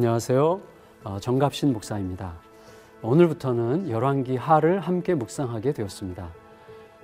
안녕하세요. 0.00 0.62
어, 1.04 1.20
정갑신 1.20 1.74
목사입니다. 1.74 2.32
오늘부터는 3.02 3.90
열왕기 3.90 4.36
하를 4.36 4.80
함께 4.80 5.14
묵상하게 5.14 5.74
되었습니다. 5.74 6.26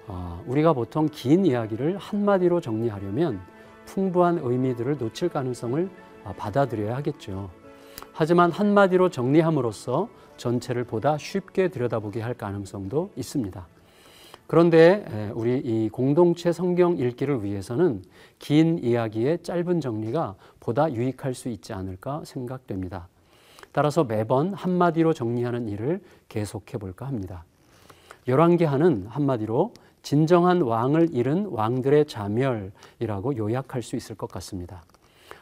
어, 0.07 0.43
우리가 0.47 0.73
보통 0.73 1.07
긴 1.13 1.45
이야기를 1.45 1.99
한마디로 1.99 2.63
정리하려면 2.63 3.43
풍부한 3.85 4.41
의미들을 4.43 4.97
놓칠 4.97 5.29
가능성을 5.29 5.91
어, 6.25 6.33
받아들여야 6.39 6.97
하겠죠. 6.97 7.51
하지만 8.15 8.51
한마디로 8.51 9.11
정리함으로써 9.11 10.09
전체를 10.39 10.85
보다 10.85 11.19
쉽게 11.19 11.69
들여다보게 11.69 12.23
할 12.23 12.33
가능성도 12.33 13.11
있습니다. 13.15 13.67
그런데 14.47 15.33
우리 15.35 15.59
이 15.59 15.89
공동체 15.89 16.53
성경 16.53 16.97
읽기를 16.99 17.43
위해서는 17.43 18.03
긴 18.39 18.79
이야기의 18.79 19.43
짧은 19.43 19.81
정리가 19.81 20.37
보다 20.61 20.93
유익할 20.93 21.35
수 21.35 21.49
있지 21.49 21.73
않을까 21.73 22.23
생각됩니다. 22.25 23.09
따라서 23.73 24.05
매번 24.05 24.55
한마디로 24.55 25.13
정리하는 25.13 25.69
일을 25.69 26.01
계속해 26.29 26.79
볼까 26.79 27.07
합니다. 27.07 27.45
열왕기하는 28.29 29.07
한마디로 29.09 29.73
진정한 30.03 30.63
왕을 30.63 31.09
잃은 31.13 31.47
왕들의 31.47 32.07
자멸이라고 32.07 33.37
요약할 33.37 33.83
수 33.83 33.97
있을 33.97 34.15
것 34.17 34.31
같습니다. 34.31 34.85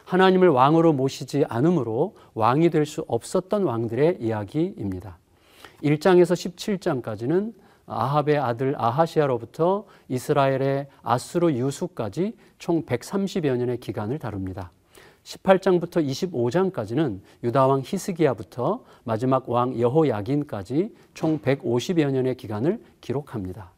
하나님을 0.05 0.49
왕으로 0.49 0.93
모시지 0.93 1.45
않으므로 1.49 2.15
왕이 2.35 2.71
될 2.71 2.87
수 2.87 3.05
없었던 3.07 3.63
왕들의 3.63 4.19
이야기입니다. 4.21 5.19
1장에서 5.83 6.35
17장까지는 7.03 7.53
아합의 7.87 8.39
아들 8.39 8.75
아하시아로부터 8.79 9.85
이스라엘의 10.09 10.89
아수르 11.03 11.53
유수까지 11.53 12.37
총 12.59 12.85
130여 12.85 13.57
년의 13.57 13.79
기간을 13.79 14.19
다룹니다. 14.19 14.71
18장부터 15.25 16.07
25장까지는 16.07 17.21
유다 17.43 17.67
왕 17.67 17.83
히스기야부터 17.85 18.85
마지막 19.05 19.49
왕 19.49 19.79
여호야긴까지 19.79 20.95
총 21.15 21.39
150여 21.41 22.11
년의 22.11 22.37
기간을 22.37 22.83
기록합니다. 23.01 23.73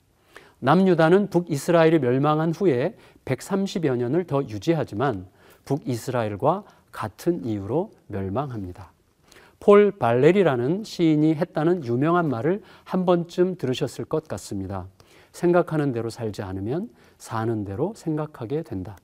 남유다는 0.58 1.30
북이스라엘이 1.30 1.98
멸망한 2.00 2.52
후에 2.52 2.96
130여 3.24 3.96
년을 3.96 4.24
더 4.24 4.42
유지하지만 4.42 5.26
북이스라엘과 5.64 6.64
같은 6.91 7.44
이유로 7.44 7.92
멸망합니다. 8.06 8.92
폴 9.67 9.91
발레리라는 9.91 10.84
시인이 10.84 11.34
했다는 11.34 11.84
유명한 11.86 12.28
말을 12.28 12.62
한 12.84 13.05
번쯤 13.05 13.56
들으셨을 13.56 14.05
것 14.05 14.28
같습니다. 14.28 14.86
생각하는 15.33 15.91
대로 15.91 16.09
살지 16.09 16.42
않으면 16.42 16.89
사는 17.19 17.64
대로 17.64 17.92
생각하게 17.97 18.62
된다. 18.62 18.97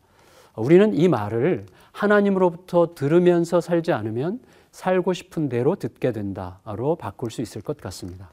우리는 0.54 0.94
이 0.94 1.08
말을 1.08 1.66
하나님으로부터 1.90 2.94
들으면서 2.94 3.60
살지 3.60 3.90
않으면 3.90 4.38
살고 4.70 5.14
싶은 5.14 5.48
대로 5.48 5.74
듣게 5.74 6.12
된다로 6.12 6.94
바꿀 6.94 7.32
수 7.32 7.42
있을 7.42 7.60
것 7.60 7.78
같습니다. 7.78 8.30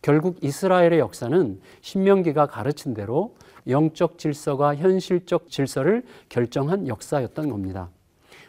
결국 0.00 0.42
이스라엘의 0.42 0.98
역사는 1.00 1.60
신명기가 1.82 2.46
가르친 2.46 2.94
대로 2.94 3.34
영적 3.66 4.16
질서가 4.16 4.74
현실적 4.74 5.50
질서를 5.50 6.02
결정한 6.30 6.88
역사였던 6.88 7.50
겁니다. 7.50 7.90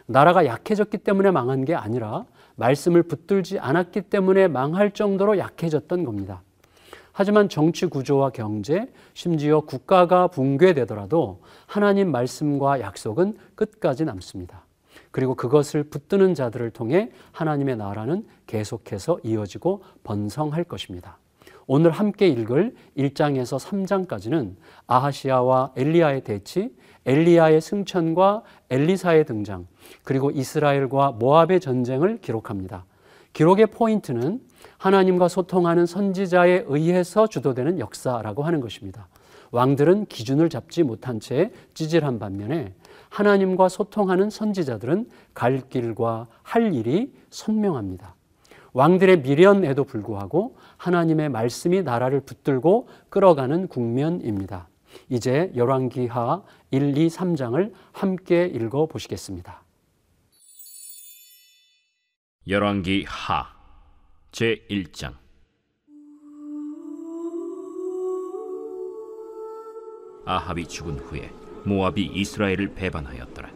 나라가 0.06 0.46
약해졌기 0.46 0.96
때문에 0.96 1.30
망한 1.30 1.66
게 1.66 1.74
아니라 1.74 2.24
말씀을 2.60 3.02
붙들지 3.02 3.58
않았기 3.58 4.02
때문에 4.02 4.46
망할 4.46 4.92
정도로 4.92 5.38
약해졌던 5.38 6.04
겁니다. 6.04 6.42
하지만 7.12 7.48
정치 7.48 7.86
구조와 7.86 8.30
경제, 8.30 8.88
심지어 9.14 9.60
국가가 9.60 10.28
붕괴되더라도 10.28 11.40
하나님 11.66 12.12
말씀과 12.12 12.80
약속은 12.80 13.36
끝까지 13.56 14.04
남습니다. 14.04 14.64
그리고 15.10 15.34
그것을 15.34 15.82
붙드는 15.84 16.34
자들을 16.34 16.70
통해 16.70 17.10
하나님의 17.32 17.76
나라는 17.76 18.26
계속해서 18.46 19.18
이어지고 19.24 19.82
번성할 20.04 20.64
것입니다. 20.64 21.18
오늘 21.66 21.90
함께 21.90 22.28
읽을 22.28 22.74
1장에서 22.96 23.58
3장까지는 23.58 24.54
아하시아와 24.86 25.72
엘리야의 25.76 26.24
대치, 26.24 26.70
엘리야의 27.06 27.60
승천과 27.60 28.42
엘리사의 28.70 29.24
등장, 29.24 29.66
그리고 30.04 30.30
이스라엘과 30.30 31.12
모압의 31.12 31.60
전쟁을 31.60 32.18
기록합니다. 32.20 32.84
기록의 33.32 33.68
포인트는 33.68 34.40
하나님과 34.78 35.28
소통하는 35.28 35.86
선지자에 35.86 36.64
의해서 36.66 37.26
주도되는 37.26 37.78
역사라고 37.78 38.42
하는 38.42 38.60
것입니다. 38.60 39.08
왕들은 39.52 40.06
기준을 40.06 40.48
잡지 40.48 40.82
못한 40.82 41.20
채 41.20 41.50
찌질한 41.74 42.18
반면에 42.18 42.74
하나님과 43.08 43.68
소통하는 43.68 44.30
선지자들은 44.30 45.08
갈 45.34 45.60
길과 45.68 46.28
할 46.42 46.72
일이 46.74 47.12
선명합니다. 47.30 48.14
왕들의 48.72 49.22
미련에도 49.22 49.82
불구하고 49.84 50.56
하나님의 50.76 51.28
말씀이 51.28 51.82
나라를 51.82 52.20
붙들고 52.20 52.88
끌어가는 53.08 53.66
국면입니다. 53.66 54.68
이제 55.08 55.50
열왕기하 55.56 56.42
1, 56.72 56.96
2, 56.96 57.08
3장을 57.08 57.72
함께 57.92 58.44
읽어 58.46 58.86
보시겠습니다. 58.86 59.64
열왕기 62.46 63.04
하 63.08 63.48
제1장. 64.30 65.14
아합이 70.24 70.68
죽은 70.68 71.00
후에 71.00 71.32
모압이 71.64 72.04
이스라엘을 72.14 72.74
배반하였더라. 72.74 73.50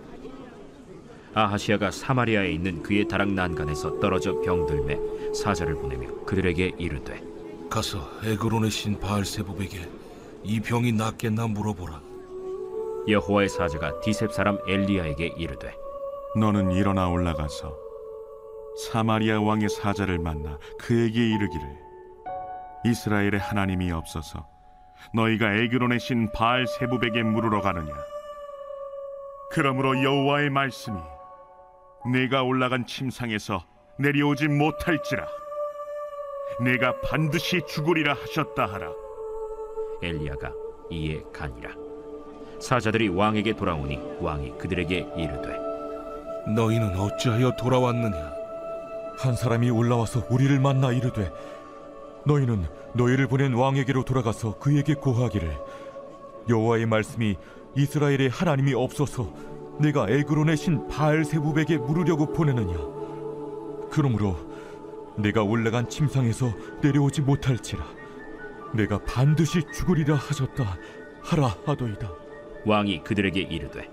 아하시아가 1.34 1.92
사마리아에 1.92 2.50
있는 2.50 2.82
그의 2.82 3.06
다락 3.06 3.32
난간에서 3.32 4.00
떨어져 4.00 4.40
병들매 4.40 5.34
사자를 5.34 5.74
보내며 5.74 6.24
그들에게 6.24 6.72
이르되 6.78 7.22
가서 7.70 8.08
에그론의 8.24 8.70
신 8.70 8.98
바알세복에게 8.98 9.88
이 10.44 10.60
병이 10.60 10.92
낫겠나 10.92 11.46
물어보라 11.48 12.13
여호와의 13.06 13.48
사자가 13.50 14.00
디셉 14.00 14.32
사람 14.32 14.58
엘리야에게 14.66 15.34
이르되 15.36 15.76
너는 16.36 16.70
일어나 16.70 17.08
올라가서 17.08 17.76
사마리아 18.76 19.40
왕의 19.40 19.68
사자를 19.68 20.18
만나 20.18 20.58
그에게 20.78 21.20
이르기를. 21.20 21.84
이스라엘의 22.84 23.38
하나님이 23.38 23.92
없어서 23.92 24.46
너희가 25.14 25.54
에그론의 25.54 26.00
신 26.00 26.30
바알 26.32 26.66
세부백에 26.66 27.22
물으러 27.22 27.60
가느냐? 27.60 27.92
그러므로 29.50 30.02
여호와의 30.02 30.50
말씀이 30.50 30.98
내가 32.12 32.42
올라간 32.42 32.86
침상에서 32.86 33.64
내려오지 33.98 34.48
못할지라. 34.48 35.26
내가 36.60 37.00
반드시 37.00 37.62
죽으리라 37.66 38.14
하셨다 38.14 38.66
하라. 38.66 38.92
엘리야가 40.02 40.52
이에 40.90 41.22
가니라 41.32 41.83
사자들이 42.64 43.08
왕에게 43.08 43.54
돌아오니 43.54 44.00
왕이 44.20 44.56
그들에게 44.56 45.08
이르되 45.16 45.58
너희는 46.54 46.98
어찌하여 46.98 47.56
돌아왔느냐? 47.56 48.32
한 49.18 49.36
사람이 49.36 49.68
올라와서 49.68 50.24
우리를 50.30 50.58
만나 50.60 50.90
이르되 50.90 51.30
너희는 52.24 52.64
너희를 52.94 53.26
보낸 53.26 53.52
왕에게로 53.52 54.04
돌아가서 54.04 54.58
그에게 54.58 54.94
고하기를. 54.94 55.58
여호와의 56.48 56.86
말씀이 56.86 57.36
이스라엘의 57.76 58.30
하나님이 58.30 58.72
없어서 58.72 59.30
내가 59.78 60.06
에그론의 60.08 60.56
신 60.56 60.88
바알세부백에 60.88 61.76
물으려고 61.76 62.32
보내느냐? 62.32 62.76
그러므로 63.90 64.36
내가 65.16 65.42
올라간 65.42 65.90
침상에서 65.90 66.50
내려오지 66.82 67.20
못할지라. 67.22 67.84
내가 68.72 68.98
반드시 69.04 69.62
죽으리라 69.72 70.14
하셨다 70.14 70.78
하라 71.22 71.54
하더이다 71.66 72.23
왕이 72.66 73.02
그들에게 73.04 73.40
이르되 73.40 73.88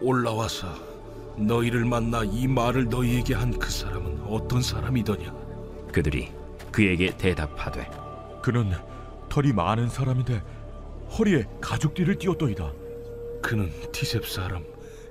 올라와서 0.00 0.68
너희를 1.36 1.84
만나 1.84 2.22
이 2.24 2.46
말을 2.46 2.88
너희에게 2.88 3.34
한 3.34 3.52
그 3.58 3.70
사람은 3.70 4.22
어떤 4.28 4.62
사람이더냐? 4.62 5.34
그들이 5.92 6.30
그에게 6.70 7.16
대답하되 7.16 7.88
그는 8.42 8.72
털이 9.28 9.52
많은 9.52 9.88
사람인데 9.88 10.42
허리에 11.18 11.44
가죽띠를 11.60 12.16
띄었더이다. 12.18 12.72
그는 13.42 13.70
티셉 13.92 14.26
사람 14.26 14.64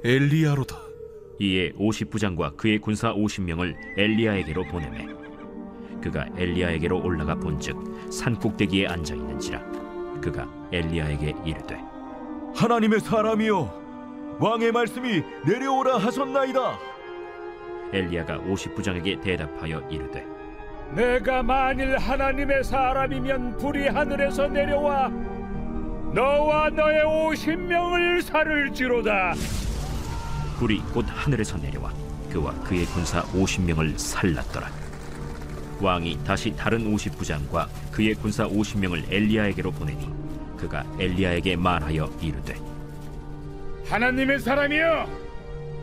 엘리야로다. 0.04 0.78
이에 1.40 1.72
50부장과 1.74 2.56
그의 2.58 2.80
군사 2.80 3.14
50명을 3.14 3.76
엘리야에게로 3.98 4.64
보내매 4.66 5.08
그가 6.02 6.28
엘리야에게로 6.38 7.02
올라가 7.04 7.36
본즉 7.36 8.12
산 8.12 8.38
꼭대기에 8.38 8.88
앉아 8.88 9.16
있는지라 9.16 9.60
그가 10.22 10.48
엘리야에게 10.72 11.34
이르되 11.46 11.80
하나님의 12.56 13.00
사람이여 13.00 14.38
왕의 14.40 14.72
말씀이 14.72 15.24
내려오라 15.46 15.98
하셨나이다 15.98 16.78
엘리야가 17.94 18.40
50부장에게 18.40 19.22
대답하여 19.22 19.80
이르되 19.90 20.26
내가 20.96 21.42
만일 21.44 21.98
하나님의 21.98 22.64
사람이면 22.64 23.58
불이 23.58 23.88
하늘에서 23.88 24.48
내려와 24.48 25.10
너와 26.14 26.70
너의 26.70 27.04
오십 27.06 27.60
명을 27.60 28.22
살을지로다. 28.22 29.34
불이 30.60 30.84
곧 30.94 31.04
하늘에서 31.08 31.58
내려와 31.58 31.92
그와 32.32 32.54
그의 32.62 32.86
군사 32.86 33.24
50명을 33.24 33.98
살랐더라. 33.98 34.70
왕이 35.82 36.20
다시 36.24 36.56
다른 36.56 36.94
50부장과 36.94 37.68
그의 37.92 38.14
군사 38.14 38.48
50명을 38.48 39.12
엘리야에게로 39.12 39.72
보내니 39.72 40.08
그가 40.58 40.84
엘리야에게 41.00 41.56
말하여 41.56 42.10
이르되 42.22 42.56
하나님의 43.88 44.40
사람이여 44.40 45.08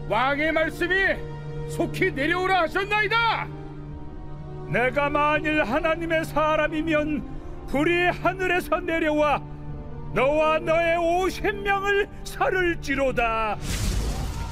왕의 0.08 0.52
말씀이 0.52 0.94
속히 1.69 2.11
내려오라 2.12 2.62
하셨나이다! 2.62 3.46
내가 4.69 5.08
만일 5.08 5.62
하나님의 5.62 6.25
사람이면 6.25 7.67
불이 7.69 8.06
하늘에서 8.08 8.81
내려와 8.81 9.43
너와 10.12 10.58
너의 10.58 10.96
오십 10.96 11.62
명을 11.62 12.08
살을지로다. 12.25 13.56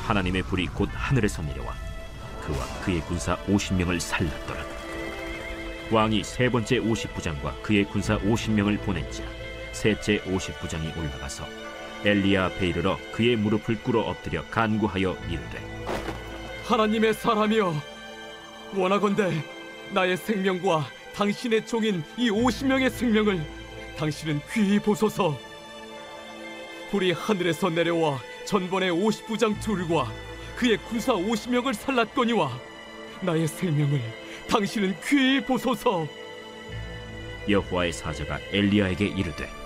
하나님의 0.07 0.43
불이 0.43 0.69
곧 0.69 0.89
하늘에서 0.93 1.43
내려와 1.43 1.75
그와 2.43 2.59
그의 2.85 3.01
군사 3.01 3.37
50명을 3.47 3.99
살랐더라. 3.99 4.61
왕이 5.91 6.23
세 6.23 6.49
번째 6.49 6.81
50부장과 6.81 7.63
그의 7.63 7.85
군사 7.85 8.19
50명을 8.19 8.81
보낸지라 8.85 9.27
셋째 9.79 10.21
50부장이 10.23 10.97
올라가서 10.99 11.47
엘리야 12.05 12.47
앞에 12.47 12.67
이르러 12.67 12.99
그의 13.13 13.37
무릎을 13.37 13.81
꿇어 13.85 14.01
엎드려 14.01 14.45
간구하여 14.47 15.17
이르되 15.29 15.63
하나님의 16.65 17.15
사람이여 17.15 17.75
원하건대 18.75 19.31
나의 19.93 20.17
생명과 20.17 20.85
당신의 21.15 21.65
종인 21.65 22.03
이 22.17 22.29
50명의 22.29 22.91
생명을 22.91 23.41
당신은 23.97 24.41
귀히 24.53 24.81
보소서. 24.81 25.39
불이 26.91 27.13
하늘에서 27.13 27.71
내려와 27.71 28.21
전번의 28.47 28.91
50부장 28.91 29.61
둘과 29.61 30.11
그의 30.57 30.77
군사 30.89 31.13
50명을 31.13 31.75
살랐거니와 31.75 32.51
나의 33.21 33.47
생명을 33.47 34.01
당신은 34.49 34.97
귀히 35.05 35.41
보소서. 35.41 36.07
여호와의 37.49 37.93
사자가 37.93 38.39
엘리야에게 38.53 39.07
이르되 39.07 39.58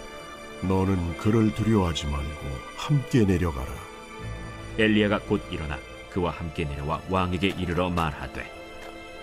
너는 0.63 1.17
그를 1.19 1.55
두려워하지 1.55 2.07
말고 2.07 2.47
함께 2.77 3.25
내려가라. 3.25 3.93
엘리야가 4.79 5.21
곧 5.21 5.41
일어나 5.51 5.79
그와 6.11 6.31
함께 6.31 6.65
내려와 6.65 7.01
왕에게 7.09 7.49
이르러 7.59 7.89
말하되 7.91 8.45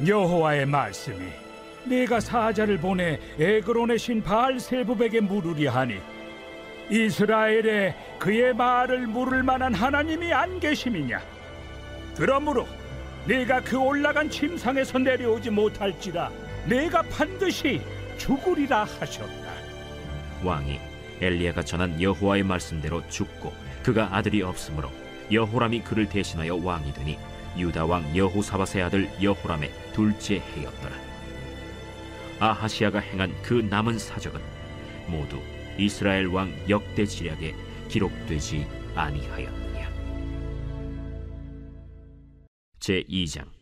여호와의 0.06 0.66
말씀이 0.66 1.18
내가 1.86 2.20
사자를 2.20 2.78
보내 2.78 3.20
에그론의 3.38 4.00
신 4.00 4.22
바알세부백에 4.22 5.22
물으려 5.22 5.72
하니 5.72 5.98
이스라엘에 6.90 7.96
그의 8.18 8.54
말을 8.54 9.08
물을 9.08 9.44
만한 9.44 9.74
하나님이 9.74 10.34
안 10.34 10.60
계심이냐 10.60 11.22
그러므로 12.16 12.68
내가 13.26 13.62
그 13.62 13.78
올라간 13.78 14.30
침상에서 14.30 14.98
내려오지 15.00 15.52
못할지라 15.52 16.32
내가 16.66 17.02
반드시 17.04 17.82
죽으리라 18.18 18.84
하셨다 18.84 19.50
왕이 20.44 20.80
엘리야가 21.22 21.64
전한 21.64 22.02
여호와의 22.02 22.44
말씀대로 22.44 23.08
죽고 23.10 23.54
그가 23.84 24.16
아들이 24.16 24.42
없으므로 24.42 24.92
여호람이 25.32 25.82
그를 25.82 26.08
대신하여 26.08 26.56
왕이 26.56 26.94
되니 26.94 27.18
유다 27.58 27.86
왕 27.86 28.16
여호사밧의 28.16 28.84
아들 28.84 29.10
여호람의 29.22 29.72
둘째 29.94 30.40
해였더라. 30.40 30.96
아하시아가 32.40 33.00
행한 33.00 33.36
그 33.42 33.56
남은 33.56 34.00
사적은 34.00 34.40
모두 35.08 35.40
이스라엘 35.78 36.28
왕 36.28 36.54
역대 36.70 37.06
지략에 37.06 37.54
기록되지 37.90 38.68
아니하였느냐. 38.96 39.90
제 42.80 43.04
2장 43.04 43.59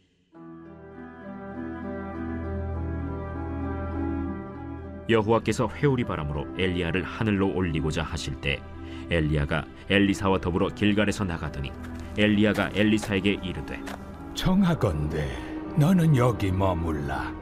여호와께서 5.10 5.70
회오리 5.70 6.04
바람으로 6.04 6.46
엘리야를 6.58 7.04
하늘로 7.04 7.54
올리고자 7.54 8.04
하실 8.04 8.36
때 8.42 8.62
엘리야가 9.10 9.66
엘리사와 9.90 10.40
더불어 10.40 10.68
길갈에서 10.70 11.24
나가더니 11.24 11.72
엘리야가 12.18 12.72
엘리사에게 12.74 13.40
이르되 13.44 13.82
청하건대 14.34 15.30
너는 15.78 16.16
여기 16.18 16.52
머물라 16.52 17.34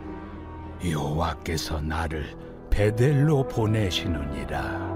여호와께서 0.88 1.82
나를 1.82 2.38
베델로 2.70 3.48
보내시느니라 3.48 4.96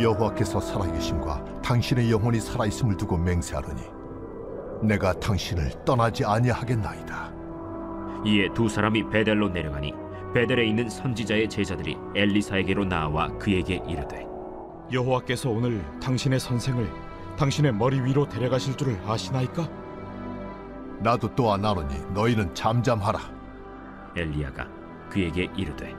여호와께서 0.00 0.60
살아계심과 0.60 1.62
당신의 1.62 2.10
영혼이 2.10 2.40
살아있음을 2.40 2.96
두고 2.96 3.18
맹세하노니 3.18 3.82
내가 4.82 5.12
당신을 5.12 5.84
떠나지 5.84 6.24
아니하겠나이다. 6.24 7.32
이에 8.24 8.48
두 8.52 8.68
사람이 8.68 9.10
베델로 9.10 9.48
내려가니 9.50 9.94
베델에 10.34 10.64
있는 10.66 10.88
선지자의 10.88 11.48
제자들이 11.48 11.96
엘리사에게로 12.14 12.84
나와 12.86 13.28
그에게 13.38 13.82
이르되 13.86 14.26
여호와께서 14.90 15.50
오늘 15.50 15.84
당신의 16.00 16.40
선생을 16.40 16.90
당신의 17.36 17.72
머리 17.74 18.00
위로 18.00 18.28
데려가실 18.28 18.76
줄을 18.76 18.98
아시나이까? 19.06 19.68
나도 21.00 21.34
또한 21.34 21.64
아노니 21.64 21.94
너희는 22.14 22.54
잠잠하라. 22.54 23.18
엘리야가 24.16 24.68
그에게 25.10 25.48
이르되 25.56 25.94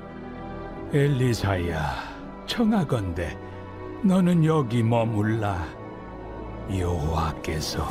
엘리사야 0.94 1.92
청하건대 2.46 3.38
너는 4.04 4.46
여기 4.46 4.84
머물라 4.84 5.66
여호와께서 6.72 7.88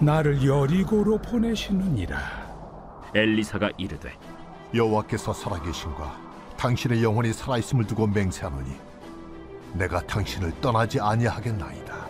나를 0.00 0.44
여리고로 0.46 1.18
보내시느니라 1.18 2.18
엘리사가 3.14 3.70
이르되 3.78 4.12
여호와께서 4.74 5.32
살아계심과 5.32 6.20
당신의 6.56 7.02
영혼이 7.02 7.32
살아있음을 7.32 7.86
두고 7.86 8.08
맹세하노니 8.08 8.72
내가 9.74 10.00
당신을 10.00 10.60
떠나지 10.60 11.00
아니하겠나이다. 11.00 12.06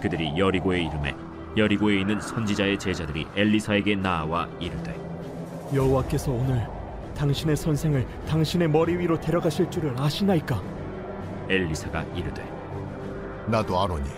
그들이 0.00 0.36
여리고에 0.36 0.82
이름에 0.82 1.14
여리고에 1.56 2.00
있는 2.00 2.20
선지자의 2.20 2.78
제자들이 2.78 3.26
엘리사에게 3.36 3.94
나와 3.96 4.48
이르되 4.58 4.94
여호와께서 5.72 6.32
오늘 6.32 6.66
당신의 7.16 7.56
선생을 7.56 8.06
당신의 8.26 8.68
머리 8.68 8.96
위로 8.98 9.18
데려가실 9.20 9.70
줄을 9.70 9.94
아시나이까? 9.96 10.60
엘리사가 11.48 12.02
이르되 12.14 12.42
나도 13.46 13.80
아노니 13.80 14.08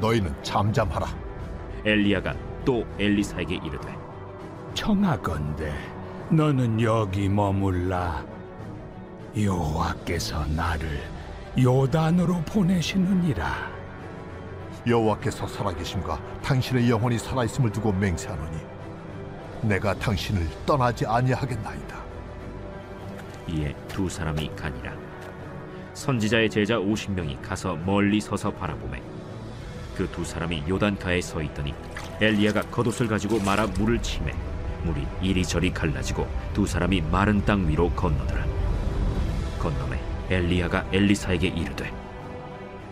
너희는 0.00 0.34
잠잠하라. 0.42 1.06
엘리야가 1.84 2.34
또 2.64 2.84
엘리사에게 2.98 3.56
이르되 3.56 3.96
청하건대 4.74 5.72
너는 6.32 6.80
여기 6.80 7.28
머물라. 7.28 8.24
여호와께서 9.36 10.46
나를 10.46 11.02
요단으로 11.58 12.40
보내시느니라. 12.46 13.70
여호와께서 14.86 15.46
살아계심과 15.46 16.40
당신의 16.42 16.88
영혼이 16.88 17.18
살아있음을 17.18 17.70
두고 17.70 17.92
맹세하노니 17.92 18.56
내가 19.62 19.92
당신을 19.92 20.48
떠나지 20.64 21.04
아니하겠나이다. 21.06 22.02
이에 23.48 23.76
두 23.88 24.08
사람이 24.08 24.50
가니라. 24.56 24.94
선지자의 25.92 26.48
제자 26.48 26.76
50명이 26.78 27.42
가서 27.42 27.76
멀리 27.76 28.22
서서 28.22 28.50
바라보매 28.52 29.02
그 29.98 30.10
두 30.10 30.24
사람이 30.24 30.64
요단가에 30.66 31.20
서 31.20 31.42
있더니 31.42 31.74
엘리야가 32.22 32.62
겉옷을 32.70 33.06
가지고 33.06 33.38
말아 33.40 33.66
물을 33.66 34.00
치매 34.00 34.32
물이 34.84 35.06
이리저리 35.20 35.72
갈라지고 35.72 36.28
두 36.54 36.66
사람이 36.66 37.02
마른 37.10 37.44
땅 37.44 37.68
위로 37.68 37.90
건너더라 37.90 38.44
건너매 39.58 39.98
엘리야가 40.30 40.86
엘리사에게 40.92 41.48
이르되 41.48 41.92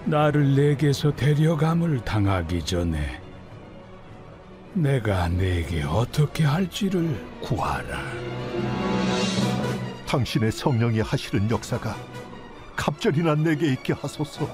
나를 0.05 0.55
내게서 0.55 1.15
데려감을 1.15 2.05
당하기 2.05 2.65
전에 2.65 3.21
내가 4.73 5.29
내게 5.29 5.83
어떻게 5.83 6.45
할지를 6.45 7.15
구하라 7.41 7.99
당신의 10.07 10.53
성령이 10.53 11.01
하시는 11.01 11.51
역사가 11.51 11.97
갑절이나 12.81 13.35
내게 13.35 13.73
있게 13.73 13.93
하소서. 13.93 14.49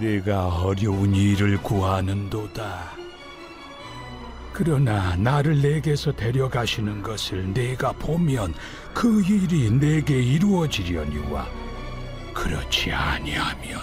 네가 0.00 0.62
어려운 0.62 1.12
일을 1.12 1.60
구하는도다. 1.60 3.05
그러나 4.56 5.14
나를 5.16 5.60
내게서 5.60 6.12
데려가시는 6.12 7.02
것을 7.02 7.52
내가 7.52 7.92
보면 7.92 8.54
그 8.94 9.22
일이 9.22 9.70
내게 9.70 10.18
이루어지려니와 10.18 11.46
그렇지 12.32 12.90
아니하면 12.90 13.82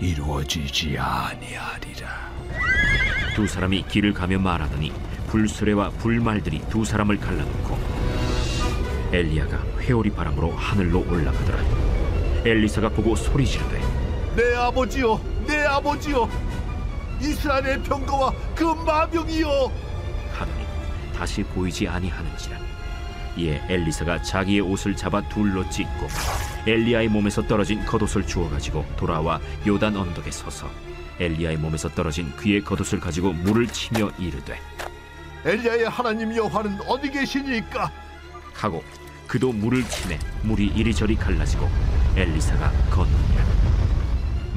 이루어지지 0.00 0.96
아니하리라. 0.96 2.08
두 3.34 3.46
사람이 3.46 3.84
길을 3.88 4.14
가며 4.14 4.38
말하더니 4.38 4.90
불수레와 5.26 5.90
불말들이 5.98 6.62
두 6.70 6.86
사람을 6.86 7.18
갈라놓고 7.18 7.78
엘리야가 9.12 9.62
회오리 9.80 10.12
바람으로 10.12 10.52
하늘로 10.52 11.00
올라가더라 11.00 11.62
엘리사가 12.46 12.88
보고 12.88 13.14
소리 13.14 13.44
지르되 13.44 13.82
내 14.34 14.54
아버지여, 14.54 15.20
내 15.46 15.64
아버지여, 15.64 16.28
이스라엘의 17.20 17.82
병거와 17.82 18.32
그 18.54 18.64
마병이여. 18.64 19.88
다시 21.18 21.42
보이지 21.42 21.88
아니하는지라 21.88 22.56
이에 23.36 23.60
엘리사가 23.68 24.22
자기의 24.22 24.60
옷을 24.60 24.94
잡아 24.94 25.20
둘로 25.28 25.68
찢고 25.68 26.06
엘리야의 26.64 27.08
몸에서 27.08 27.42
떨어진 27.42 27.84
겉옷을 27.84 28.24
주워 28.24 28.48
가지고 28.48 28.86
돌아와 28.96 29.40
요단 29.66 29.96
언덕에 29.96 30.30
서서 30.30 30.70
엘리야의 31.18 31.56
몸에서 31.56 31.88
떨어진 31.88 32.30
그의 32.36 32.62
겉옷을 32.62 33.00
가지고 33.00 33.32
물을 33.32 33.66
치며 33.66 34.10
이르되 34.16 34.60
엘리야의 35.44 35.88
하나님 35.88 36.36
여호와는 36.36 36.82
어디 36.86 37.10
계시니까? 37.10 37.90
하고 38.54 38.84
그도 39.26 39.52
물을 39.52 39.82
치매 39.88 40.20
물이 40.42 40.66
이리저리 40.66 41.16
갈라지고 41.16 41.68
엘리사가 42.14 42.70
건너니라 42.90 43.37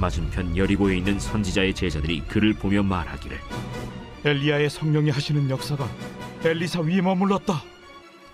맞은편 0.01 0.57
여리고에 0.57 0.97
있는 0.97 1.19
선지자의 1.19 1.75
제자들이 1.75 2.21
그를 2.21 2.55
보며 2.55 2.81
말하기를 2.81 3.39
엘리야의 4.25 4.69
성령이 4.71 5.11
하시는 5.11 5.47
역사가 5.47 5.87
엘리사 6.43 6.81
위에 6.81 7.01
머물렀다. 7.01 7.61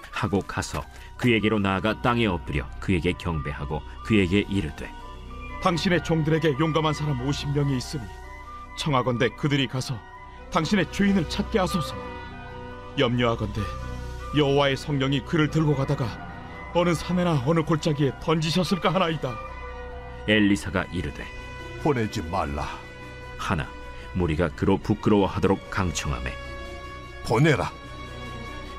하고 0.09 0.39
가서 0.39 0.83
그에게로 1.17 1.59
나아가 1.59 2.01
땅에 2.01 2.25
엎드려 2.25 2.65
그에게 2.79 3.11
경배하고 3.11 3.81
그에게 4.05 4.45
이르되 4.49 4.89
당신의 5.61 6.05
종들에게 6.05 6.55
용감한 6.57 6.93
사람 6.93 7.27
50명이 7.27 7.75
있으니 7.75 8.03
청하건대 8.77 9.29
그들이 9.35 9.67
가서 9.67 9.99
당신의 10.51 10.89
주인을 10.93 11.27
찾게 11.27 11.59
하소서. 11.59 11.95
염려하건대 12.97 13.61
여호와의 14.37 14.77
성령이 14.77 15.25
그를 15.25 15.49
들고 15.49 15.75
가다가 15.75 16.07
어느 16.73 16.93
산에나 16.93 17.43
어느 17.45 17.61
골짜기에 17.61 18.13
던지셨을까 18.21 18.93
하나이다. 18.93 19.35
엘리사가 20.27 20.85
이르되 20.93 21.46
보내지 21.87 22.21
말라. 22.23 22.67
하나 23.37 23.65
무리가 24.13 24.49
그로 24.49 24.77
부끄러워하도록 24.77 25.71
강청하매 25.71 26.33
보내라. 27.23 27.71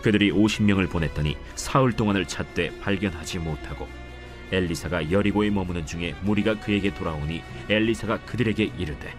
그들이 0.03 0.31
50명을 0.31 0.91
보냈더니 0.91 1.39
사흘 1.55 1.93
동안을 1.93 2.27
찾되 2.27 2.79
발견하지 2.81 3.39
못하고 3.39 3.89
엘리사가 4.53 5.11
여리고에 5.11 5.49
머무는 5.49 5.87
중에 5.87 6.15
무리가 6.21 6.61
그에게 6.61 6.93
돌아오니 6.93 7.43
엘리사가 7.71 8.19
그들에게 8.27 8.73
이르되 8.77 9.15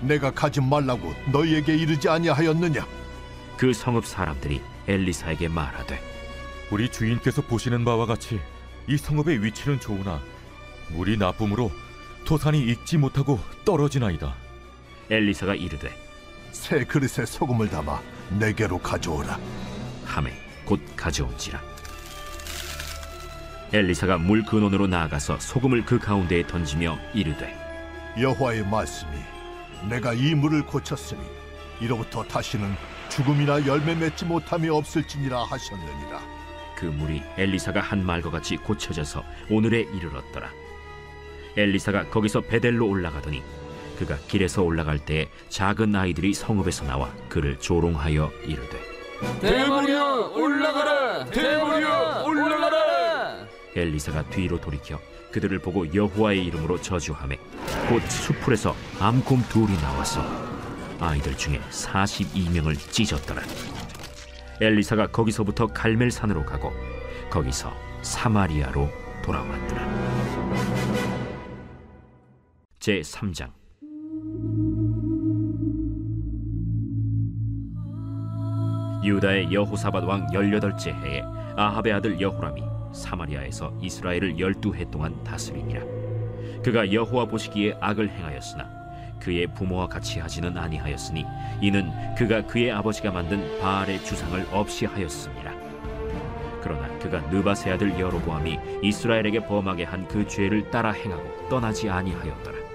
내가 0.00 0.32
가지 0.32 0.60
말라고 0.60 1.14
너희에게 1.30 1.76
이르지 1.76 2.08
아니하였느냐? 2.08 2.84
그 3.56 3.72
성읍 3.72 4.06
사람들이 4.06 4.60
엘리사에게 4.88 5.46
말하되 5.46 6.00
우리 6.72 6.90
주인께서 6.90 7.42
보시는 7.42 7.84
바와 7.84 8.06
같이 8.06 8.40
이 8.88 8.96
성읍의 8.96 9.44
위치는 9.44 9.78
좋으나 9.78 10.20
물이 10.90 11.16
나쁨으로 11.16 11.70
토산이 12.28 12.60
익지 12.60 12.98
못하고 12.98 13.40
떨어지나이다. 13.64 14.34
엘리사가 15.08 15.54
이르되 15.54 15.90
새 16.52 16.84
그릇에 16.84 17.24
소금을 17.24 17.70
담아 17.70 18.02
내게로 18.38 18.80
가져오라. 18.80 19.38
함에 20.04 20.34
곧 20.66 20.78
가져온지라 20.94 21.58
엘리사가 23.72 24.18
물 24.18 24.44
근원으로 24.44 24.86
나아가서 24.86 25.40
소금을 25.40 25.86
그 25.86 25.98
가운데에 25.98 26.46
던지며 26.46 26.98
이르되 27.14 27.56
여호와의 28.20 28.66
말씀이 28.66 29.10
내가 29.88 30.12
이 30.12 30.34
물을 30.34 30.66
고쳤으니 30.66 31.22
이로부터 31.80 32.24
다시는 32.24 32.74
죽음이나 33.08 33.66
열매 33.66 33.94
맺지 33.94 34.26
못함이 34.26 34.68
없을지니라 34.68 35.44
하셨느니라. 35.44 36.20
그 36.76 36.84
물이 36.84 37.22
엘리사가 37.38 37.80
한 37.80 38.04
말과 38.04 38.30
같이 38.30 38.58
고쳐져서 38.58 39.24
오늘에 39.48 39.80
이르렀더라. 39.80 40.67
엘리사가 41.56 42.10
거기서 42.10 42.42
베델로 42.42 42.86
올라가더니 42.86 43.42
그가 43.98 44.16
길에서 44.28 44.62
올라갈 44.62 44.98
때에 44.98 45.28
작은 45.48 45.94
아이들이 45.94 46.34
성읍에서 46.34 46.84
나와 46.84 47.12
그를 47.28 47.58
조롱하여 47.58 48.30
이르되 48.44 48.80
대머리여 49.40 50.32
올라가라 50.36 51.24
대머리여 51.26 52.24
올라가라 52.26 53.46
엘리사가 53.74 54.30
뒤로 54.30 54.60
돌이켜 54.60 55.00
그들을 55.32 55.58
보고 55.58 55.92
여호와의 55.92 56.44
이름으로 56.46 56.80
저주하매 56.80 57.36
곧 57.88 58.02
수풀에서 58.08 58.74
암곰 58.98 59.42
둘이 59.48 59.76
나와서 59.80 60.48
아이들 61.00 61.36
중에 61.36 61.60
42명을 61.70 62.76
찢었더라. 62.90 63.42
엘리사가 64.60 65.08
거기서부터 65.08 65.68
갈멜산으로 65.68 66.44
가고 66.44 66.72
거기서 67.30 67.72
사마리아로 68.02 68.90
돌아왔더라. 69.22 70.17
제 72.78 73.00
3장. 73.00 73.50
유다의 79.04 79.52
여호사밧 79.52 80.04
왕 80.04 80.26
18째 80.28 80.88
해에 81.02 81.22
아합의 81.56 81.92
아들 81.92 82.20
여호람이 82.20 82.62
사마리아에서 82.92 83.72
이스라엘을 83.80 84.34
12해 84.36 84.90
동안 84.90 85.22
다스리니라. 85.24 85.82
그가 86.62 86.92
여호와 86.92 87.26
보시기에 87.26 87.76
악을 87.80 88.08
행하였으나 88.10 88.68
그의 89.20 89.46
부모와 89.54 89.88
같이 89.88 90.20
하지는 90.20 90.56
아니하였으니 90.56 91.24
이는 91.60 91.90
그가 92.16 92.46
그의 92.46 92.70
아버지가 92.72 93.10
만든 93.10 93.58
바알의 93.60 94.04
주상을 94.04 94.46
없이 94.52 94.86
하였습니다. 94.86 95.52
그러나 96.62 96.88
그가 96.98 97.20
느바세 97.30 97.70
아들 97.72 97.98
여로보암이 97.98 98.58
이스라엘에게 98.82 99.46
범하게 99.46 99.84
한 99.84 100.06
그 100.08 100.26
죄를 100.26 100.70
따라 100.70 100.90
행하고 100.92 101.48
떠나지 101.48 101.88
아니하였더라 101.88 102.67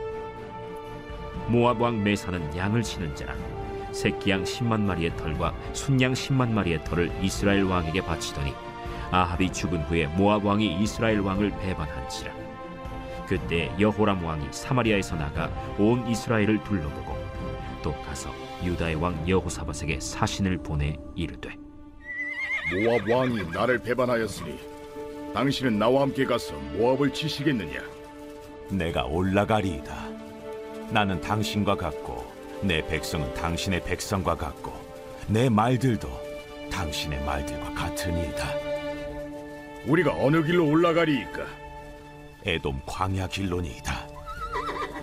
모압 1.48 1.82
왕 1.82 2.04
메사는 2.04 2.56
양을 2.56 2.84
치는 2.84 3.16
자라 3.16 3.36
새끼 3.92 4.32
양 4.32 4.44
10만 4.44 4.82
마리의 4.82 5.16
털과 5.18 5.54
순양 5.74 6.14
10만 6.14 6.50
마리의 6.50 6.84
털을 6.84 7.12
이스라엘 7.22 7.64
왕에게 7.64 8.02
바치더니 8.02 8.54
아합이 9.12 9.52
죽은 9.52 9.84
후에 9.84 10.08
모압 10.08 10.44
왕이 10.46 10.82
이스라엘 10.82 11.20
왕을 11.20 11.52
배반한지라 11.60 12.34
그때 13.28 13.72
여호람 13.80 14.24
왕이 14.24 14.48
사마리아에서 14.52 15.16
나가 15.16 15.50
온 15.78 16.08
이스라엘을 16.08 16.64
둘러보고 16.64 17.16
또 17.84 17.94
가서 18.02 18.32
유다의 18.64 18.96
왕 18.96 19.28
여호사밧에게 19.28 20.00
사신을 20.00 20.58
보내 20.58 20.98
이르되 21.16 21.56
모압 22.72 23.08
왕이 23.10 23.52
나를 23.52 23.80
배반하였으니 23.80 24.74
당신은 25.34 25.80
나와 25.80 26.04
함께 26.04 26.26
가서 26.26 26.54
모압을 26.78 27.12
치시겠느냐? 27.12 27.82
내가 28.70 29.06
올라가리이다. 29.06 30.13
나는 30.92 31.20
당신과 31.22 31.76
같고 31.76 32.32
내 32.62 32.86
백성은 32.86 33.34
당신의 33.34 33.84
백성과 33.84 34.36
같고 34.36 34.74
내 35.28 35.50
말들도 35.50 36.08
당신의 36.72 37.24
말들과 37.26 37.74
같으니이다. 37.74 38.48
우리가 39.88 40.14
어느 40.18 40.44
길로 40.44 40.68
올라가리이까? 40.68 41.46
에돔 42.46 42.82
광야 42.86 43.28
길로니이다. 43.28 44.08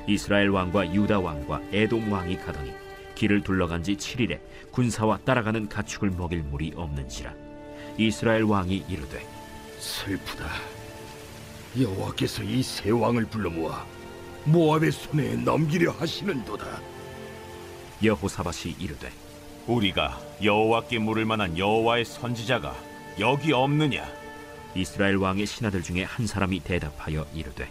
이스라엘 0.07 0.49
왕과 0.49 0.93
유다 0.93 1.21
왕과 1.21 1.61
에돔 1.73 2.11
왕이 2.11 2.37
가더니 2.39 2.73
길을 3.15 3.43
둘러간 3.43 3.83
지 3.83 3.97
7일에 3.97 4.41
군사와 4.73 5.19
따라가는 5.25 5.69
가축을 5.69 6.11
먹일 6.11 6.43
물이 6.43 6.73
없는지라 6.77 7.33
이스라엘 7.99 8.45
왕이 8.45 8.85
이르되 8.89 9.21
슬프다. 9.79 10.47
여호와께서 11.79 12.43
이 12.43 12.63
세 12.63 12.91
왕을 12.91 13.27
불러 13.27 13.51
모아 13.51 13.85
모압의 14.45 14.93
손에 14.93 15.37
넘기려 15.37 15.93
하시는도다. 15.93 16.81
여호사밧이 18.03 18.77
이르되 18.79 19.11
우리가 19.67 20.19
여호와께 20.43 20.99
물을 20.99 21.25
만한 21.25 21.57
여호와의 21.57 22.05
선지자가 22.05 22.75
여기 23.19 23.53
없느냐? 23.53 24.09
이스라엘 24.75 25.17
왕의 25.17 25.47
신하들 25.47 25.83
중에 25.83 26.05
한 26.05 26.27
사람이 26.27 26.61
대답하여 26.61 27.27
이르되 27.35 27.69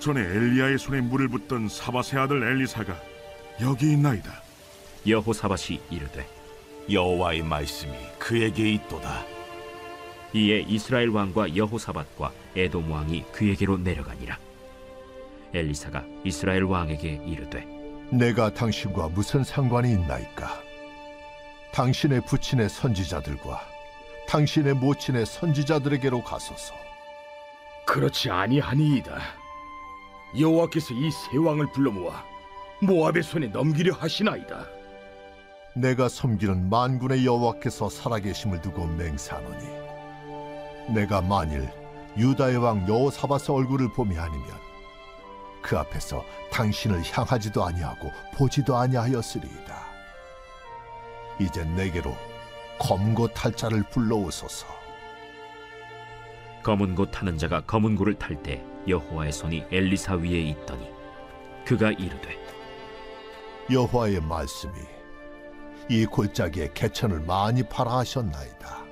전에 0.00 0.20
엘리야의 0.20 0.78
손에 0.78 1.00
물을 1.00 1.28
붓던 1.28 1.68
사바세 1.68 2.18
아들 2.18 2.42
엘리사가 2.42 3.00
여기 3.60 3.92
있나이다. 3.92 4.42
여호사밧이 5.06 5.80
이르되 5.90 6.26
여호와의 6.90 7.42
말씀이 7.42 7.92
그에게 8.18 8.72
있도다. 8.72 9.24
이에 10.34 10.64
이스라엘 10.66 11.08
왕과 11.10 11.56
여호사밧과 11.56 12.32
에돔 12.56 12.90
왕이 12.90 13.24
그에게로 13.32 13.78
내려가니라 13.78 14.38
엘리사가 15.54 16.04
이스라엘 16.24 16.64
왕에게 16.64 17.22
이르되 17.26 17.66
내가 18.10 18.52
당신과 18.52 19.08
무슨 19.08 19.42
상관이 19.44 19.90
있나이까? 19.92 20.48
당신의 21.72 22.22
부친의 22.26 22.68
선지자들과 22.68 23.60
당신의 24.28 24.74
모친의 24.74 25.26
선지자들에게로 25.26 26.22
가소서. 26.22 26.74
그렇지 27.86 28.30
아니하니이다. 28.30 29.18
여호와께서 30.38 30.94
이 30.94 31.10
세 31.10 31.36
왕을 31.38 31.72
불러 31.72 31.90
모아 31.90 32.24
모압의 32.82 33.22
손에 33.22 33.46
넘기려 33.48 33.94
하시나이다. 33.94 34.66
내가 35.74 36.08
섬기는 36.08 36.68
만군의 36.68 37.24
여호와께서 37.26 37.88
살아계심을 37.88 38.60
두고 38.60 38.86
맹세하노니 38.86 39.64
내가 40.94 41.22
만일 41.22 41.68
유다의 42.18 42.58
왕 42.58 42.86
여호사밧의 42.86 43.56
얼굴을 43.56 43.92
봄이 43.94 44.16
아니면 44.18 44.46
그 45.62 45.78
앞에서 45.78 46.24
당신을 46.50 47.02
향하지도 47.10 47.64
아니하고 47.64 48.10
보지도 48.34 48.76
아니하였으리이다. 48.76 49.82
이제 51.40 51.64
내게로 51.64 52.14
검고 52.78 53.28
탈 53.28 53.52
자를 53.52 53.82
불러오소서. 53.84 54.66
검은 56.62 56.94
고 56.94 57.10
타는 57.10 57.38
자가 57.38 57.62
검은 57.62 57.96
고를 57.96 58.14
탈 58.14 58.40
때 58.42 58.62
여호와의 58.86 59.32
손이 59.32 59.64
엘리사 59.70 60.16
위에 60.16 60.40
있더니 60.40 60.90
그가 61.64 61.90
이르되 61.92 62.36
여호와의 63.70 64.20
말씀이 64.20 64.74
이 65.88 66.06
골짜기에 66.06 66.70
개천을 66.74 67.20
많이 67.20 67.62
팔아 67.62 67.98
하셨나이다. 67.98 68.82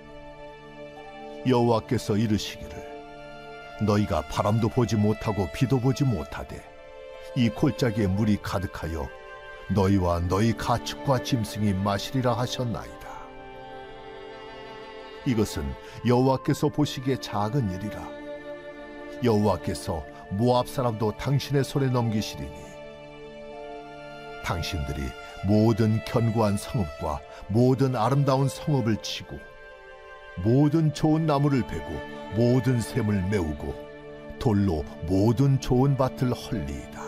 여호와께서 1.47 2.17
이르시기를 2.17 2.90
너희가 3.81 4.23
바람도 4.29 4.69
보지 4.69 4.97
못하고 4.97 5.49
비도 5.53 5.81
보지 5.81 6.05
못하되 6.05 6.63
이 7.37 7.49
골짜기에 7.49 8.09
물이 8.09 8.39
가득하여 8.43 9.09
너희와 9.71 10.21
너희 10.29 10.57
가축과 10.57 11.23
짐승이 11.23 11.75
마시리라 11.75 12.33
하셨나이다. 12.35 13.01
이것은 15.27 15.63
여호와께서 16.07 16.69
보시기에 16.69 17.17
작은 17.17 17.71
일이라. 17.71 18.09
여호와께서 19.23 20.05
모압 20.31 20.69
사람도 20.69 21.17
당신의 21.19 21.63
손에 21.63 21.89
넘기시리니 21.89 22.71
당신들이 24.45 25.03
모든 25.47 26.03
견고한 26.05 26.57
성읍과 26.57 27.21
모든 27.49 27.95
아름다운 27.95 28.49
성읍을 28.49 28.97
치고 29.03 29.39
모든 30.37 30.93
좋은 30.95 31.27
나무를 31.27 31.67
베고 31.67 32.35
모든 32.35 32.81
샘을 32.81 33.29
메우고 33.31 33.91
돌로 34.39 34.85
모든 35.07 35.61
좋은 35.61 35.97
밭을 35.97 36.33
헐리이다. 36.33 37.01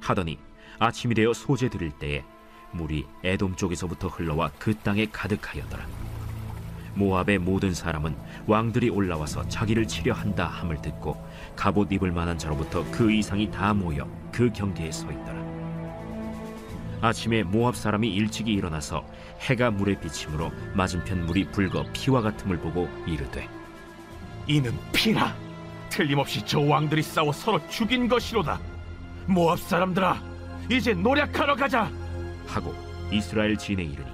하더니 0.00 0.38
아침이 0.78 1.14
되어 1.14 1.32
소재 1.32 1.68
드릴 1.68 1.90
때에 1.90 2.24
물이 2.72 3.06
에돔 3.24 3.56
쪽에서부터 3.56 4.08
흘러와 4.08 4.50
그 4.58 4.74
땅에 4.74 5.06
가득하였더라. 5.06 5.86
모압의 6.94 7.38
모든 7.38 7.74
사람은 7.74 8.16
왕들이 8.46 8.88
올라와서 8.88 9.46
자기를 9.48 9.86
치려 9.86 10.14
한다 10.14 10.46
함을 10.46 10.80
듣고 10.80 11.16
갑옷 11.54 11.92
입을 11.92 12.10
만한 12.10 12.38
자로부터 12.38 12.84
그 12.90 13.12
이상이 13.12 13.50
다 13.50 13.74
모여 13.74 14.08
그 14.32 14.50
경계에 14.50 14.90
서 14.90 15.10
있더라. 15.10 15.45
아침에 17.00 17.42
모압 17.42 17.76
사람이 17.76 18.08
일찍이 18.08 18.52
일어나서 18.52 19.04
해가 19.40 19.70
물에 19.70 19.98
비침으로 20.00 20.50
맞은편 20.74 21.26
물이 21.26 21.50
붉어 21.50 21.84
피와 21.92 22.22
같음을 22.22 22.58
보고 22.58 22.88
이르되 23.06 23.48
이는 24.46 24.72
피라 24.92 25.34
틀림없이 25.90 26.44
저 26.44 26.60
왕들이 26.60 27.02
싸워 27.02 27.32
서로 27.32 27.60
죽인 27.68 28.08
것이로다. 28.08 28.60
모압 29.26 29.58
사람들아 29.58 30.20
이제 30.70 30.94
노력하러 30.94 31.54
가자. 31.56 31.90
하고 32.46 32.74
이스라엘 33.10 33.56
진에 33.56 33.82
이르니 33.82 34.10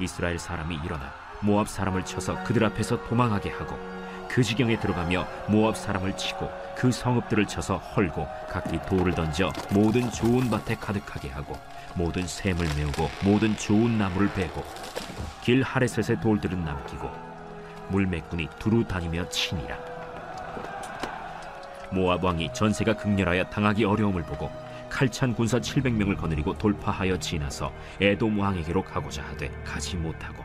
이스라엘 0.00 0.38
사람이 0.38 0.76
일어나 0.84 1.12
모압 1.40 1.68
사람을 1.68 2.04
쳐서 2.04 2.42
그들 2.44 2.64
앞에서 2.64 3.04
도망하게 3.08 3.50
하고 3.50 3.78
그 4.28 4.42
지경에 4.42 4.78
들어가며 4.80 5.26
모압 5.48 5.76
사람을 5.76 6.16
치고 6.16 6.50
그 6.76 6.90
성읍들을 6.90 7.46
쳐서 7.46 7.76
헐고 7.76 8.26
각기 8.48 8.78
돌을 8.88 9.14
던져 9.14 9.52
모든 9.70 10.10
좋은 10.10 10.50
밭에 10.50 10.76
가득하게 10.76 11.28
하고 11.30 11.56
모든 11.96 12.26
샘을 12.26 12.66
메우고 12.76 13.08
모든 13.24 13.56
좋은 13.56 13.98
나무를 13.98 14.32
베고 14.32 14.64
길 15.42 15.62
하레셋의 15.62 16.20
돌들은 16.20 16.64
남기고 16.64 17.10
물매꾼이 17.88 18.48
두루 18.58 18.84
다니며 18.84 19.28
치니라. 19.28 19.78
모압 21.92 22.24
왕이 22.24 22.52
전세가 22.52 22.94
극렬하여 22.96 23.44
당하기 23.44 23.84
어려움을 23.84 24.22
보고 24.22 24.50
칼찬 24.88 25.34
군사 25.34 25.58
700명을 25.58 26.16
거느리고 26.16 26.56
돌파하여 26.58 27.18
지나서 27.18 27.72
에돔 28.00 28.38
왕에게로 28.38 28.82
가고자 28.82 29.22
하되 29.24 29.50
가지 29.64 29.96
못하고 29.96 30.42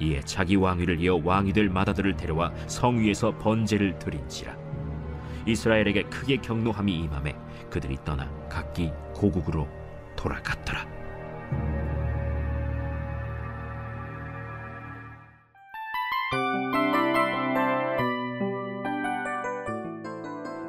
이에 0.00 0.20
자기 0.22 0.56
왕위를 0.56 1.00
이어 1.00 1.20
왕이 1.22 1.52
될 1.52 1.68
마다들을 1.68 2.16
데려와 2.16 2.52
성 2.66 2.98
위에서 2.98 3.36
번제를 3.38 3.98
드린지라. 3.98 4.56
이스라엘에게 5.46 6.04
크게 6.04 6.38
경노함이 6.38 6.92
임함에 7.00 7.34
그들이 7.70 7.98
떠나 8.04 8.28
각기 8.48 8.90
고국으로 9.14 9.68
돌아갔더라 10.20 10.86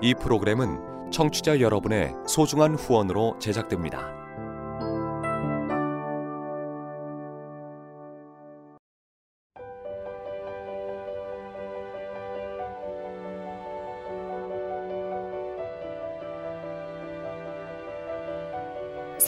이 0.02 0.16
프로그램은 0.16 1.12
청취자 1.12 1.60
여러분의 1.60 2.16
소중한 2.26 2.74
후원으로 2.74 3.38
제작됩니다. 3.40 4.21